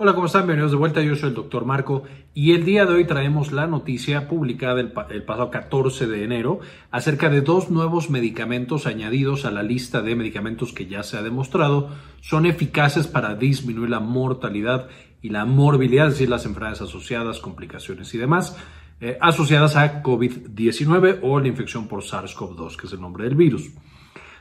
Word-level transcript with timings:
Hola, 0.00 0.14
¿cómo 0.14 0.26
están? 0.26 0.42
Bienvenidos 0.42 0.70
de 0.70 0.76
vuelta. 0.76 1.02
Yo 1.02 1.16
soy 1.16 1.30
el 1.30 1.34
doctor 1.34 1.64
Marco 1.64 2.04
y 2.32 2.52
el 2.52 2.64
día 2.64 2.86
de 2.86 2.94
hoy 2.94 3.04
traemos 3.04 3.50
la 3.50 3.66
noticia 3.66 4.28
publicada 4.28 4.80
el, 4.80 4.92
pasado 4.92 5.50
14 5.50 6.06
de 6.06 6.22
enero 6.22 6.60
acerca 6.92 7.28
de 7.28 7.40
dos 7.40 7.68
nuevos 7.68 8.08
medicamentos 8.08 8.86
añadidos 8.86 9.44
a 9.44 9.50
la 9.50 9.64
lista 9.64 10.00
de 10.00 10.14
medicamentos 10.14 10.72
que 10.72 10.86
ya 10.86 11.02
se 11.02 11.16
ha 11.16 11.22
demostrado 11.22 11.90
son 12.20 12.46
eficaces 12.46 13.08
para 13.08 13.34
disminuir 13.34 13.90
la 13.90 13.98
mortalidad 13.98 14.86
y 15.20 15.30
la 15.30 15.44
morbilidad, 15.44 16.06
es 16.06 16.12
decir, 16.12 16.28
las 16.28 16.46
enfermedades 16.46 16.82
asociadas, 16.82 17.40
complicaciones 17.40 18.14
y 18.14 18.18
demás, 18.18 18.56
eh, 19.00 19.18
asociadas 19.20 19.74
a 19.74 20.04
COVID-19 20.04 21.18
o 21.22 21.40
la 21.40 21.48
infección 21.48 21.88
por 21.88 22.04
SARS-CoV-2, 22.04 22.76
que 22.76 22.86
es 22.86 22.92
el 22.92 23.00
nombre 23.00 23.24
del 23.24 23.34
virus. 23.34 23.68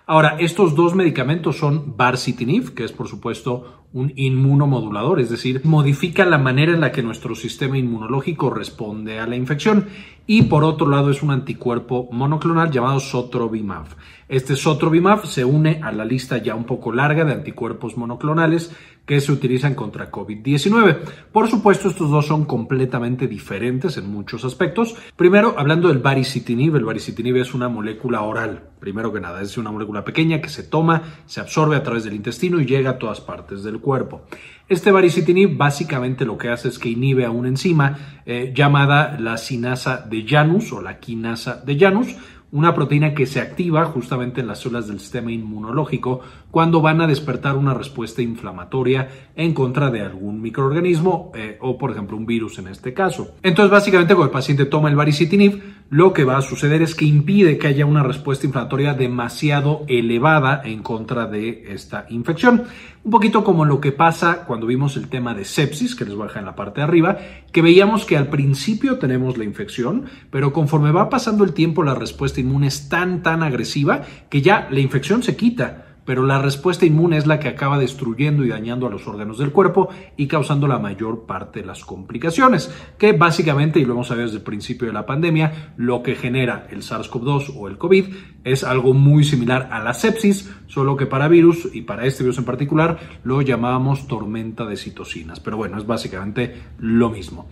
Ahora, 0.10 0.38
estos 0.39 0.74
dos 0.74 0.96
medicamentos 0.96 1.58
son 1.58 1.98
barcitinib, 1.98 2.74
que 2.74 2.86
es 2.86 2.94
por 2.94 3.10
supuesto 3.10 3.87
un 3.94 4.14
inmunomodulador, 4.16 5.20
es 5.20 5.30
decir, 5.30 5.62
modifica 5.64 6.26
la 6.26 6.38
manera 6.38 6.73
en 6.73 6.82
la 6.82 6.91
que 6.91 7.04
nuestro 7.04 7.36
sistema 7.36 7.78
inmunológico 7.78 8.50
responde 8.50 9.20
a 9.20 9.28
la 9.28 9.36
infección. 9.36 9.88
Y 10.30 10.44
por 10.44 10.66
otro 10.66 10.90
lado 10.90 11.09
es 11.09 11.23
un 11.23 11.32
anticuerpo 11.32 12.09
monoclonal 12.12 12.70
llamado 12.70 13.00
Sotrovimab. 13.00 13.86
Este 14.28 14.58
Sotrovimab 14.58 15.26
se 15.26 15.45
une 15.45 15.80
a 15.81 15.94
la 15.94 16.04
lista 16.04 16.38
ya 16.38 16.54
un 16.54 16.66
poco 16.66 16.92
larga 16.92 17.23
de 17.23 17.31
anticuerpos 17.31 17.95
monoclonales 17.95 18.76
que 19.05 19.22
se 19.22 19.31
utilizan 19.31 19.73
contra 19.73 20.12
COVID-19. 20.12 20.98
Por 21.31 21.50
supuesto, 21.50 21.88
estos 21.88 22.12
dos 22.12 22.28
son 22.28 22.44
completamente 22.44 23.26
diferentes 23.26 23.95
en 23.95 24.12
muchos 24.12 24.44
aspectos. 24.44 24.98
Primero, 25.16 25.56
hablando 25.58 25.88
del 25.88 26.00
baricitinib, 26.00 26.76
el 26.76 26.84
baricitinib 26.84 27.38
es 27.38 27.54
una 27.54 27.70
molécula 27.70 28.22
oral, 28.22 28.64
primero 28.81 29.14
que 29.14 29.22
nada, 29.22 29.42
es 29.42 29.58
una 29.58 29.72
molécula 29.72 30.04
pequeña 30.04 30.42
que 30.42 30.50
se 30.50 30.64
toma, 30.64 31.04
se 31.26 31.40
absorbe 31.40 31.78
a 31.78 31.84
través 31.84 32.04
del 32.04 32.16
intestino 32.16 32.59
y 32.59 32.66
llega 32.66 32.92
a 32.92 32.98
todas 33.00 33.22
partes 33.22 33.64
del 33.64 33.77
cuerpo. 33.81 34.22
Este 34.70 34.91
baricitinib 34.91 35.55
básicamente 35.55 36.25
lo 36.25 36.38
que 36.38 36.50
hace 36.50 36.67
es 36.67 36.78
que 36.78 36.89
inhibe 36.89 37.25
a 37.25 37.31
una 37.31 37.47
enzima 37.47 38.22
eh, 38.25 38.52
llamada 38.53 39.17
la 39.20 39.38
sinasa 39.38 39.97
de 39.97 40.25
Janus 40.28 40.73
o 40.73 40.81
la 40.81 41.00
quinasa 41.00 41.61
de 41.66 41.80
Janus, 41.80 42.16
una 42.52 42.73
proteína 42.73 43.14
que 43.14 43.25
se 43.25 43.42
activa 43.42 43.86
justamente 43.86 44.42
en 44.42 44.48
las 44.48 44.59
células 44.59 44.88
del 44.88 45.00
sistema 45.00 45.31
inmunológico 45.31 46.22
cuando 46.58 46.81
van 46.81 47.02
a 47.02 47.05
despertar 47.05 47.55
una 47.55 47.75
respuesta 47.75 48.23
inflamatoria 48.23 49.09
en 49.36 49.53
contra 49.53 49.91
de 49.91 50.02
algún 50.02 50.41
microorganismo 50.41 51.31
eh, 51.36 51.59
o 51.61 51.77
por 51.77 51.91
ejemplo 51.91 52.17
un 52.17 52.25
virus 52.25 52.58
en 52.58 52.67
este 52.67 52.95
caso. 52.95 53.36
Entonces 53.44 53.69
básicamente 53.69 54.16
cuando 54.16 54.31
el 54.31 54.33
paciente 54.33 54.66
toma 54.66 54.89
el 54.89 54.95
baricitinib 54.95 55.61
lo 55.91 56.14
que 56.14 56.23
va 56.23 56.38
a 56.38 56.41
suceder 56.41 56.81
es 56.81 56.95
que 56.95 57.05
impide 57.05 57.59
que 57.59 57.67
haya 57.67 57.86
una 57.86 58.02
respuesta 58.02 58.47
inflamatoria 58.47 58.95
demasiado 58.95 59.86
elevada 59.88 60.64
en 60.66 60.81
contra 60.81 61.27
de 61.27 61.66
esta 61.69 62.08
infección. 62.09 62.64
Un 63.03 63.11
poquito 63.11 63.44
como 63.44 63.64
lo 63.64 63.80
que 63.80 63.92
pasa 63.94 64.44
cuando 64.45 64.66
vimos 64.66 64.97
el 64.97 65.08
tema 65.08 65.33
de 65.33 65.45
sepsis, 65.45 65.95
que 65.95 66.03
les 66.03 66.16
voy 66.16 66.23
a 66.23 66.27
dejar 66.27 66.42
en 66.42 66.47
la 66.47 66.55
parte 66.55 66.81
de 66.81 66.86
arriba, 66.86 67.19
que 67.53 67.61
veíamos 67.61 68.03
que 68.03 68.17
al 68.17 68.27
principio 68.27 68.97
tenemos 68.97 69.38
la 69.38 69.45
infección, 69.45 70.05
pero 70.30 70.52
conforme 70.52 70.92
va 70.92 71.09
pasando 71.09 71.45
el 71.45 71.53
tiempo 71.53 71.83
la 71.83 71.95
respuesta 71.95 72.42
inmune 72.42 72.67
es 72.67 72.89
tan, 72.89 73.21
tan 73.21 73.44
agresiva 73.44 74.02
que 74.30 74.42
ya 74.42 74.67
la 74.69 74.81
infección 74.81 75.21
se 75.23 75.38
quita 75.38 75.86
pero 76.08 76.25
la 76.25 76.41
respuesta 76.41 76.86
inmune 76.86 77.17
es 77.17 77.27
la 77.27 77.38
que 77.38 77.50
acaba 77.50 77.77
destruyendo 77.77 78.45
y 78.45 78.47
dañando 78.47 78.88
a 78.88 78.89
los 78.89 79.05
órganos 79.08 79.39
del 79.39 79.52
cuerpo 79.52 79.89
y 80.16 80.27
causando 80.27 80.66
la 80.66 80.80
mayor 80.80 81.25
parte 81.25 81.59
de 81.59 81.66
las 81.66 81.83
complicaciones, 81.83 82.73
que 82.97 83.11
básicamente, 83.11 83.81
y 83.81 83.86
lo 83.86 83.91
hemos 83.91 84.08
sabido 84.08 84.27
desde 84.27 84.38
el 84.38 84.44
principio 84.44 84.88
de 84.88 84.94
la 84.94 85.05
pandemia, 85.05 85.73
lo 85.75 86.02
que 86.03 86.16
genera 86.16 86.66
el 86.72 86.81
SARS-CoV-2 86.81 87.53
o 87.58 87.67
el 87.67 87.77
COVID 87.77 88.05
es 88.45 88.64
algo 88.64 88.94
muy 88.94 89.25
similar 89.25 89.67
a 89.69 89.83
la 89.83 89.94
sepsis, 89.94 90.49
solo 90.67 90.95
que 90.95 91.08
para 91.08 91.27
virus 91.27 91.67
y 91.73 91.81
para 91.81 92.05
este 92.05 92.23
virus 92.23 92.38
en 92.38 92.45
particular 92.45 92.99
lo 93.25 93.42
llamábamos 93.42 94.08
tormenta 94.08 94.66
de 94.66 94.77
citocinas, 94.77 95.42
pero 95.42 95.58
bueno, 95.58 95.77
es 95.77 95.86
básicamente 95.86 96.55
lo 96.80 97.09
mismo. 97.09 97.49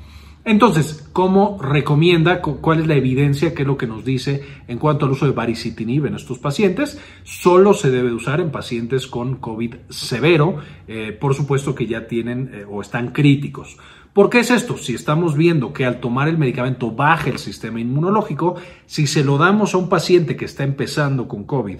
Entonces, 0.47 1.09
¿cómo 1.11 1.57
recomienda? 1.59 2.39
¿Cuál 2.39 2.81
es 2.81 2.87
la 2.87 2.93
evidencia? 2.93 3.55
¿Qué 3.55 3.63
es 3.63 3.67
lo 3.67 3.77
que 3.77 3.87
nos 3.87 4.05
dice 4.05 4.43
en 4.67 4.77
cuanto 4.77 5.07
al 5.07 5.11
uso 5.13 5.25
de 5.25 5.31
baricitinib 5.31 6.05
en 6.05 6.13
estos 6.13 6.37
pacientes? 6.37 6.99
Solo 7.23 7.73
se 7.73 7.89
debe 7.89 8.13
usar 8.13 8.39
en 8.39 8.51
pacientes 8.51 9.07
con 9.07 9.37
COVID 9.37 9.73
severo, 9.89 10.57
eh, 10.87 11.17
por 11.19 11.33
supuesto 11.33 11.73
que 11.73 11.87
ya 11.87 12.05
tienen 12.05 12.51
eh, 12.53 12.65
o 12.69 12.79
están 12.83 13.11
críticos. 13.11 13.77
¿Por 14.13 14.29
qué 14.29 14.41
es 14.41 14.51
esto? 14.51 14.77
Si 14.77 14.93
estamos 14.93 15.35
viendo 15.35 15.73
que 15.73 15.83
al 15.83 15.99
tomar 15.99 16.27
el 16.27 16.37
medicamento 16.37 16.91
baja 16.91 17.31
el 17.31 17.39
sistema 17.39 17.79
inmunológico, 17.79 18.55
si 18.85 19.07
se 19.07 19.23
lo 19.23 19.39
damos 19.39 19.73
a 19.73 19.79
un 19.79 19.89
paciente 19.89 20.35
que 20.35 20.45
está 20.45 20.63
empezando 20.63 21.27
con 21.27 21.45
COVID 21.45 21.79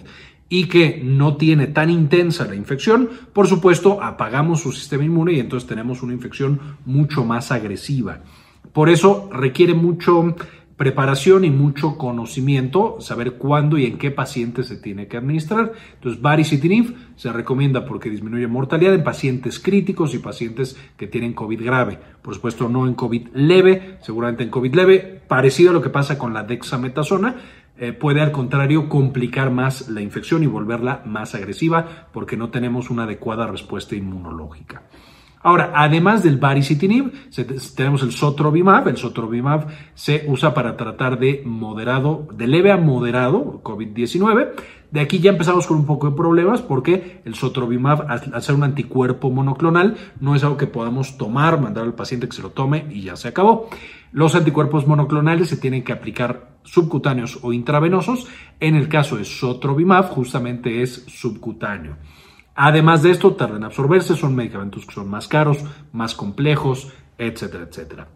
y 0.50 0.66
que 0.66 1.02
no 1.04 1.38
tiene 1.38 1.68
tan 1.68 1.92
intensa 1.92 2.46
la 2.46 2.56
infección, 2.56 3.12
por 3.32 3.46
supuesto 3.46 4.02
apagamos 4.02 4.62
su 4.62 4.72
sistema 4.72 5.04
inmune 5.04 5.34
y 5.34 5.40
entonces 5.40 5.70
tenemos 5.70 6.02
una 6.02 6.14
infección 6.14 6.60
mucho 6.84 7.24
más 7.24 7.52
agresiva. 7.52 8.22
Por 8.76 8.90
eso 8.90 9.30
requiere 9.32 9.74
mucho 9.74 10.36
preparación 10.76 11.46
y 11.46 11.50
mucho 11.50 11.98
conocimiento, 11.98 12.98
saber 13.00 13.36
cuándo 13.36 13.78
y 13.78 13.86
en 13.86 13.98
qué 13.98 14.12
paciente 14.12 14.64
se 14.64 14.76
tiene 14.76 15.08
que 15.08 15.16
administrar. 15.16 15.72
Entonces, 15.94 16.22
baricitinib 16.22 16.94
se 17.16 17.32
recomienda 17.32 17.86
porque 17.86 18.10
disminuye 18.10 18.48
mortalidad 18.48 18.94
en 18.94 19.06
pacientes 19.06 19.62
críticos 19.62 20.14
y 20.14 20.20
pacientes 20.20 20.78
que 20.98 21.08
tienen 21.08 21.32
COVID 21.32 21.64
grave. 21.64 21.98
Por 22.22 22.36
supuesto, 22.36 22.68
no 22.68 22.86
en 22.86 22.96
COVID 22.96 23.30
leve, 23.34 23.98
seguramente 24.02 24.44
en 24.44 24.50
COVID 24.50 24.76
leve, 24.76 25.22
parecido 25.26 25.70
a 25.70 25.74
lo 25.74 25.82
que 25.82 25.90
pasa 25.90 26.18
con 26.18 26.34
la 26.34 26.44
dexametasona, 26.44 27.38
eh, 27.78 27.94
puede 27.94 28.20
al 28.20 28.34
contrario 28.34 28.90
complicar 28.90 29.52
más 29.52 29.88
la 29.88 30.02
infección 30.02 30.44
y 30.44 30.48
volverla 30.48 31.02
más 31.06 31.34
agresiva 31.34 32.10
porque 32.12 32.36
no 32.36 32.50
tenemos 32.50 32.90
una 32.90 33.04
adecuada 33.04 33.48
respuesta 33.48 33.96
inmunológica. 33.96 34.84
Ahora, 35.46 35.74
además 35.76 36.24
del 36.24 36.38
baricitinib, 36.38 37.14
tenemos 37.76 38.02
el 38.02 38.12
sotrovimab. 38.12 38.88
El 38.88 38.98
sotrovimab 38.98 39.68
se 39.94 40.26
usa 40.28 40.56
para 40.56 40.76
tratar 40.76 41.20
de 41.20 41.44
moderado, 41.46 42.28
de 42.34 42.48
leve 42.48 42.72
a 42.72 42.78
moderado 42.78 43.62
COVID-19. 43.62 44.54
De 44.90 45.00
aquí 45.02 45.20
ya 45.20 45.30
empezamos 45.30 45.68
con 45.68 45.78
un 45.78 45.86
poco 45.86 46.10
de 46.10 46.16
problemas 46.16 46.64
porque 46.64 47.22
el 47.26 47.36
sotrovimab, 47.36 48.08
al 48.10 48.42
ser 48.42 48.56
un 48.56 48.64
anticuerpo 48.64 49.30
monoclonal, 49.30 49.98
no 50.20 50.34
es 50.34 50.44
algo 50.44 50.58
que 50.58 50.66
podamos 50.66 51.16
tomar, 51.16 51.62
mandar 51.62 51.84
al 51.84 51.94
paciente 51.94 52.28
que 52.28 52.36
se 52.36 52.42
lo 52.42 52.50
tome 52.50 52.88
y 52.90 53.04
ya 53.04 53.16
se 53.16 53.28
acabó. 53.28 53.70
Los 54.12 54.34
anticuerpos 54.34 54.88
monoclonales 54.88 55.50
se 55.50 55.58
tienen 55.58 55.84
que 55.84 55.94
aplicar 55.94 56.56
subcutáneos 56.64 57.38
o 57.44 57.54
intravenosos. 57.54 58.26
En 58.60 58.74
el 58.74 58.90
caso 58.90 59.18
de 59.18 59.26
sotrovimab, 59.26 60.10
justamente 60.10 60.82
es 60.82 61.06
subcutáneo. 61.06 61.98
Además 62.56 63.04
de 63.04 63.12
esto, 63.12 63.36
tardan 63.36 63.58
en 63.58 63.64
absorberse, 63.66 64.16
son 64.16 64.36
medicamentos 64.36 64.86
que 64.86 64.94
son 64.94 65.10
más 65.10 65.28
caros, 65.28 65.58
más 65.92 66.16
complejos, 66.16 66.92
etcétera, 67.18 67.66
etcétera. 67.70 68.08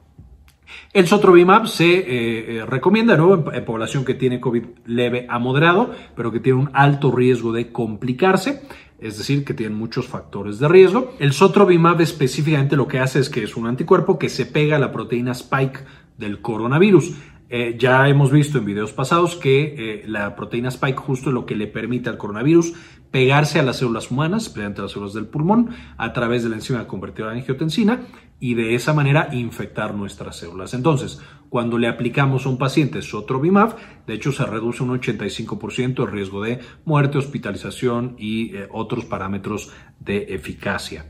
El 0.93 1.07
sotrovimab 1.07 1.67
se 1.67 1.99
eh, 1.99 2.57
eh, 2.57 2.65
recomienda 2.65 3.15
en, 3.15 3.65
población 3.65 4.05
que 4.05 4.13
tiene 4.13 4.39
COVID 4.39 4.63
leve 4.85 5.27
a 5.29 5.39
moderado, 5.39 5.91
pero 6.15 6.31
que 6.31 6.39
tiene 6.39 6.59
un 6.59 6.69
alto 6.73 7.11
riesgo 7.11 7.51
de 7.51 7.71
complicarse, 7.71 8.61
es 8.99 9.17
decir, 9.17 9.43
que 9.43 9.53
tienen 9.53 9.77
muchos 9.77 10.07
factores 10.07 10.59
de 10.59 10.67
riesgo. 10.67 11.13
El 11.19 11.33
sotrovimab 11.33 12.01
específicamente 12.01 12.75
lo 12.75 12.87
que 12.87 12.99
hace 12.99 13.19
es 13.19 13.29
que 13.29 13.43
es 13.43 13.55
un 13.55 13.67
anticuerpo 13.67 14.19
que 14.19 14.29
se 14.29 14.45
pega 14.45 14.77
a 14.77 14.79
la 14.79 14.91
proteína 14.91 15.31
spike 15.31 15.83
del 16.17 16.41
coronavirus. 16.41 17.13
Eh, 17.49 17.75
ya 17.79 18.07
hemos 18.07 18.31
visto 18.31 18.59
en 18.59 18.65
videos 18.65 18.93
pasados 18.93 19.35
que 19.35 20.03
la 20.05 20.35
proteína 20.35 20.69
spike 20.69 20.99
justo 20.99 21.29
es 21.29 21.33
lo 21.33 21.45
que 21.45 21.55
le 21.55 21.67
permite 21.67 22.09
al 22.09 22.17
coronavirus 22.17 22.73
pegarse 23.11 23.59
a 23.59 23.63
las 23.63 23.77
células 23.77 24.11
humanas, 24.11 24.43
especialmente 24.43 24.81
las 24.81 24.91
células 24.91 25.13
del 25.13 25.27
pulmón, 25.27 25.69
a 25.97 26.13
través 26.13 26.43
de 26.43 26.49
la 26.49 26.55
enzima 26.55 26.87
convertidora 26.87 27.33
en 27.33 27.39
angiotensina 27.39 28.01
y 28.39 28.53
de 28.53 28.75
esa 28.75 28.93
manera 28.93 29.29
infectar 29.33 29.93
nuestras 29.95 30.37
células. 30.37 30.73
Entonces, 30.73 31.19
cuando 31.49 31.77
le 31.77 31.87
aplicamos 31.87 32.45
a 32.45 32.49
un 32.49 32.57
paciente 32.57 33.01
sotrovimab, 33.01 33.75
de 34.05 34.13
hecho 34.13 34.31
se 34.31 34.45
reduce 34.45 34.83
un 34.83 34.99
85% 34.99 36.05
el 36.05 36.11
riesgo 36.11 36.41
de 36.43 36.59
muerte, 36.85 37.17
hospitalización 37.17 38.15
y 38.17 38.55
eh, 38.55 38.67
otros 38.71 39.05
parámetros 39.05 39.71
de 39.99 40.35
eficacia. 40.35 41.05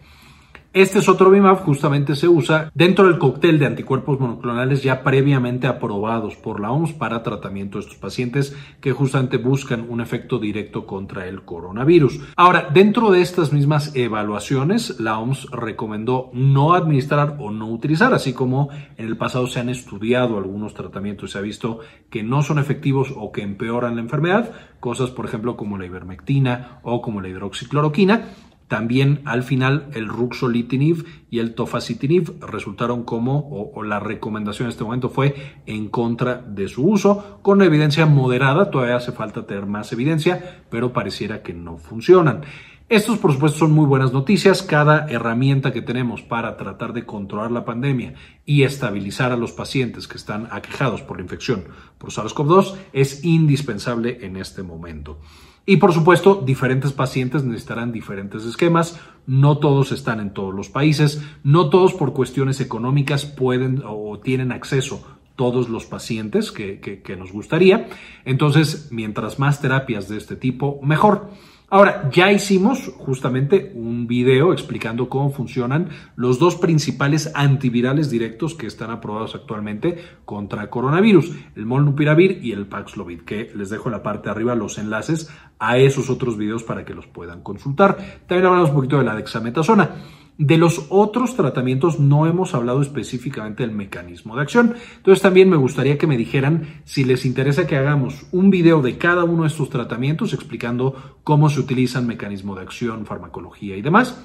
Este 0.71 1.01
sotrovimab 1.01 1.63
justamente 1.63 2.15
se 2.15 2.27
usa 2.27 2.69
dentro 2.75 3.07
del 3.07 3.17
cóctel 3.17 3.57
de 3.57 3.65
anticuerpos 3.65 4.19
monoclonales 4.19 4.83
ya 4.83 5.01
previamente 5.01 5.65
aprobados 5.65 6.35
por 6.35 6.59
la 6.59 6.69
OMS 6.71 6.93
para 6.93 7.23
tratamiento 7.23 7.79
de 7.79 7.85
estos 7.85 7.97
pacientes 7.97 8.55
que 8.79 8.91
justamente 8.91 9.37
buscan 9.37 9.87
un 9.89 9.99
efecto 9.99 10.37
directo 10.37 10.85
contra 10.85 11.25
el 11.25 11.41
coronavirus. 11.41 12.19
Ahora, 12.35 12.69
dentro 12.71 13.09
de 13.09 13.21
estas 13.21 13.51
mismas 13.51 13.95
evaluaciones, 13.95 14.99
la 14.99 15.17
OMS 15.17 15.49
recomendó 15.49 16.29
no 16.33 16.75
administrar 16.75 17.37
o 17.39 17.49
no 17.49 17.67
utilizar, 17.67 18.13
así 18.13 18.33
como 18.33 18.69
en 18.95 19.07
el 19.07 19.17
pasado 19.17 19.47
se 19.47 19.59
han 19.59 19.69
estudiado 19.69 20.37
algunos 20.37 20.75
tratamientos 20.75 21.31
y 21.31 21.33
se 21.33 21.39
ha 21.39 21.41
visto 21.41 21.79
que 22.11 22.21
no 22.21 22.43
son 22.43 22.59
efectivos 22.59 23.11
o 23.17 23.31
que 23.31 23.41
empeoran 23.41 23.95
la 23.95 24.01
enfermedad, 24.01 24.51
cosas 24.79 25.09
por 25.09 25.25
ejemplo 25.25 25.57
como 25.57 25.79
la 25.79 25.87
ivermectina 25.87 26.79
o 26.83 27.01
como 27.01 27.21
la 27.21 27.29
hidroxicloroquina 27.29 28.25
también 28.69 29.21
al 29.25 29.41
final 29.41 29.89
el 29.93 30.07
ruxolitinib 30.07 31.03
y 31.31 31.39
el 31.39 31.55
tofacitinib 31.55 32.39
resultaron 32.45 33.03
como, 33.03 33.71
o, 33.73 33.83
la 33.83 33.99
recomendación 33.99 34.67
en 34.67 34.69
este 34.69 34.83
momento 34.83 35.09
fue 35.09 35.57
en 35.65 35.89
contra 35.89 36.35
de 36.35 36.67
su 36.67 36.87
uso, 36.87 37.39
con 37.41 37.63
evidencia 37.63 38.05
moderada, 38.05 38.69
todavía 38.69 38.97
hace 38.97 39.11
falta 39.11 39.47
tener 39.47 39.65
más 39.65 39.91
evidencia, 39.91 40.61
pero 40.69 40.93
pareciera 40.93 41.41
que 41.41 41.51
no 41.51 41.77
funcionan. 41.77 42.41
Estos, 42.89 43.17
por 43.17 43.33
supuesto, 43.33 43.59
son 43.59 43.71
muy 43.71 43.85
buenas 43.85 44.13
noticias. 44.13 44.61
Cada 44.61 45.07
herramienta 45.09 45.73
que 45.73 45.81
tenemos 45.81 46.21
para 46.21 46.55
tratar 46.55 46.93
de 46.93 47.05
controlar 47.05 47.51
la 47.51 47.65
pandemia 47.65 48.13
y 48.45 48.63
estabilizar 48.63 49.31
a 49.31 49.37
los 49.37 49.51
pacientes 49.51 50.07
que 50.07 50.17
están 50.17 50.47
aquejados 50.51 51.01
por 51.01 51.17
la 51.17 51.23
infección 51.23 51.65
por 51.97 52.11
SARS-CoV-2 52.11 52.75
es 52.93 53.23
indispensable 53.23 54.19
en 54.21 54.37
este 54.37 54.61
momento. 54.61 55.19
Y 55.65 55.77
por 55.77 55.93
supuesto, 55.93 56.41
diferentes 56.45 56.93
pacientes 56.93 57.43
necesitarán 57.43 57.91
diferentes 57.91 58.43
esquemas. 58.45 58.99
No 59.27 59.59
todos 59.59 59.91
están 59.91 60.19
en 60.19 60.33
todos 60.33 60.53
los 60.53 60.69
países. 60.69 61.21
No 61.43 61.69
todos 61.69 61.93
por 61.93 62.13
cuestiones 62.13 62.59
económicas 62.61 63.25
pueden 63.25 63.83
o 63.85 64.19
tienen 64.19 64.51
acceso 64.51 65.05
todos 65.35 65.69
los 65.69 65.85
pacientes 65.85 66.51
que, 66.51 66.79
que 66.79 67.15
nos 67.15 67.31
gustaría. 67.31 67.87
Entonces, 68.25 68.89
mientras 68.91 69.39
más 69.39 69.61
terapias 69.61 70.09
de 70.09 70.17
este 70.17 70.35
tipo, 70.35 70.79
mejor. 70.83 71.29
Ahora, 71.71 72.09
ya 72.11 72.31
hicimos 72.31 72.91
justamente 72.97 73.71
un 73.75 74.07
video 74.07 74.53
explicando 74.53 75.07
cómo 75.07 75.29
funcionan 75.29 75.89
los 76.15 76.39
dos 76.39 76.55
principales 76.55 77.31
antivirales 77.35 78.09
directos 78.09 78.55
que 78.55 78.65
están 78.65 78.89
aprobados 78.89 79.35
actualmente 79.35 80.03
contra 80.25 80.71
coronavirus, 80.71 81.31
el 81.55 81.67
Molnupiravir 81.67 82.39
y 82.43 82.53
el 82.53 82.65
Paxlovid, 82.65 83.21
que 83.21 83.51
les 83.55 83.69
dejo 83.69 83.89
en 83.89 83.93
la 83.93 84.03
parte 84.03 84.25
de 84.25 84.31
arriba 84.31 84.55
los 84.55 84.79
enlaces 84.79 85.29
a 85.59 85.77
esos 85.77 86.09
otros 86.09 86.37
videos 86.37 86.63
para 86.63 86.85
que 86.85 86.95
los 86.95 87.05
puedan 87.05 87.43
consultar. 87.43 87.97
También 88.25 88.47
hablamos 88.47 88.69
un 88.69 88.75
poquito 88.75 88.97
de 88.97 89.03
la 89.03 89.15
dexametasona. 89.15 89.91
De 90.39 90.57
los 90.57 90.85
otros 90.87 91.35
tratamientos 91.35 91.99
no 91.99 92.25
hemos 92.25 92.53
hablado 92.53 92.81
específicamente 92.81 93.61
del 93.61 93.75
mecanismo 93.75 94.37
de 94.37 94.41
acción. 94.41 94.73
Entonces 94.95 95.21
también 95.21 95.49
me 95.49 95.57
gustaría 95.57 95.97
que 95.97 96.07
me 96.07 96.15
dijeran 96.15 96.81
si 96.85 97.03
les 97.03 97.25
interesa 97.25 97.67
que 97.67 97.75
hagamos 97.75 98.25
un 98.31 98.49
video 98.49 98.81
de 98.81 98.97
cada 98.97 99.25
uno 99.25 99.41
de 99.41 99.49
estos 99.49 99.69
tratamientos 99.69 100.31
explicando 100.31 101.19
cómo 101.25 101.49
se 101.49 101.59
utilizan 101.59 102.07
mecanismo 102.07 102.55
de 102.55 102.61
acción, 102.61 103.05
farmacología 103.05 103.75
y 103.75 103.81
demás 103.81 104.15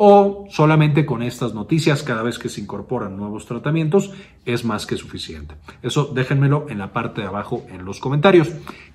o 0.00 0.46
solamente 0.48 1.04
con 1.04 1.22
estas 1.22 1.54
noticias 1.54 2.04
cada 2.04 2.22
vez 2.22 2.38
que 2.38 2.48
se 2.48 2.60
incorporan 2.60 3.16
nuevos 3.16 3.46
tratamientos 3.46 4.12
es 4.44 4.64
más 4.64 4.86
que 4.86 4.96
suficiente. 4.96 5.56
Eso 5.82 6.12
déjenmelo 6.14 6.66
en 6.68 6.78
la 6.78 6.92
parte 6.92 7.20
de 7.20 7.26
abajo 7.26 7.66
en 7.68 7.84
los 7.84 7.98
comentarios. 7.98 8.48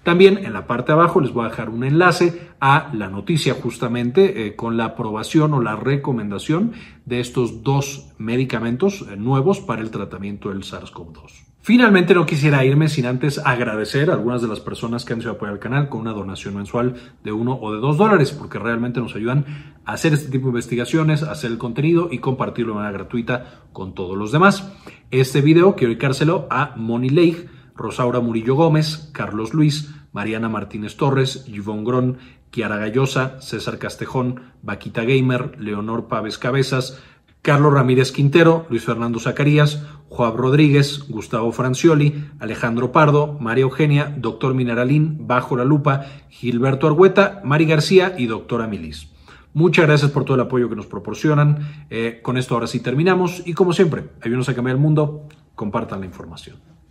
También 0.04 0.40
en 0.44 0.52
la 0.52 0.68
parte 0.68 0.92
de 0.92 1.00
abajo 1.00 1.22
les 1.22 1.32
voy 1.32 1.46
a 1.46 1.50
dejar 1.50 1.70
un 1.70 1.86
enlace 1.86 2.50
a 2.60 2.92
la 2.94 3.08
noticia 3.08 3.54
justamente 3.54 4.46
eh, 4.46 4.56
con 4.56 4.76
la 4.76 4.86
aprobación 4.86 5.54
o 5.54 5.62
la 5.62 5.78
recomendación 5.78 6.74
de 7.06 7.22
estos 7.22 7.64
dos 7.64 8.10
medicamentos 8.18 9.06
eh, 9.10 9.16
nuevos 9.16 9.62
para 9.62 9.82
el 9.82 9.92
tratamiento 9.92 10.50
del 10.50 10.64
SARS-CoV-2. 10.64 11.54
Finalmente 11.62 12.14
no 12.14 12.26
quisiera 12.26 12.66
irme 12.66 12.90
sin 12.90 13.06
antes 13.06 13.40
agradecer 13.40 14.10
a 14.10 14.16
algunas 14.16 14.42
de 14.42 14.50
las 14.50 14.60
personas 14.60 15.06
que 15.06 15.14
han 15.14 15.22
sido 15.22 15.32
apoyar 15.32 15.54
al 15.54 15.60
canal 15.62 15.88
con 15.88 16.02
una 16.02 16.12
donación 16.12 16.56
mensual 16.56 16.96
de 17.24 17.32
uno 17.32 17.58
o 17.62 17.74
de 17.74 17.80
dos 17.80 17.98
dólares, 17.98 18.34
porque 18.34 18.60
realmente 18.60 19.00
nos 19.00 19.16
ayudan 19.16 19.46
a 19.86 19.94
hacer 19.94 20.14
este 20.14 20.30
tipo 20.30 20.48
de 20.48 20.50
investigaciones, 20.50 21.24
hacer 21.24 21.52
el 21.52 21.58
contenido 21.58 22.10
y 22.12 22.18
compartirlo 22.18 22.74
de 22.74 22.80
manera 22.80 22.98
gratuita 22.98 23.62
con 23.72 23.96
todos 23.96 24.18
los 24.18 24.34
demás. 24.34 24.74
Este 25.10 25.40
video 25.40 25.76
quiero 25.76 25.92
dedicárselo 25.92 26.48
a 26.50 26.74
Moni 26.76 27.10
Leigh, 27.10 27.48
Rosaura 27.76 28.20
Murillo 28.20 28.56
Gómez, 28.56 29.10
Carlos 29.14 29.54
Luis, 29.54 29.94
Mariana 30.12 30.50
Martínez 30.50 30.96
Torres, 30.96 31.46
Yvonne 31.48 31.84
Gron, 31.84 32.18
Kiara 32.52 32.78
Gallosa, 32.78 33.42
César 33.42 33.80
Castejón, 33.80 34.42
Vaquita 34.62 35.04
Gamer, 35.04 35.60
Leonor 35.60 36.08
Paves 36.08 36.38
Cabezas, 36.38 37.02
Carlos 37.42 37.74
Ramírez 37.74 38.12
Quintero, 38.12 38.66
Luis 38.70 38.86
Fernando 38.86 39.20
Zacarías, 39.20 39.84
Juan 40.08 40.38
Rodríguez, 40.38 41.10
Gustavo 41.10 41.52
Francioli, 41.52 42.30
Alejandro 42.40 42.92
Pardo, 42.92 43.38
María 43.40 43.64
Eugenia, 43.64 44.16
Doctor 44.18 44.54
Mineralín, 44.54 45.28
Bajo 45.28 45.58
la 45.58 45.66
Lupa, 45.66 46.06
Gilberto 46.30 46.88
Argueta, 46.88 47.42
Mari 47.44 47.66
García 47.66 48.16
y 48.18 48.28
Doctora 48.28 48.68
Milis. 48.68 49.10
Muchas 49.54 49.86
gracias 49.86 50.12
por 50.12 50.24
todo 50.24 50.36
el 50.36 50.42
apoyo 50.42 50.70
que 50.70 50.76
nos 50.76 50.86
proporcionan. 50.86 51.86
Eh, 51.90 52.22
con 52.24 52.38
esto 52.38 52.54
ahora 52.54 52.68
sí 52.68 52.80
terminamos 52.80 53.44
y 53.46 53.54
como 53.54 53.74
siempre, 53.74 54.06
ayúdenos 54.22 54.48
a 54.48 54.56
cambiar 54.56 54.78
el 54.78 54.82
mundo, 54.82 55.28
compartan 55.56 56.00
la 56.00 56.06
información. 56.06 56.73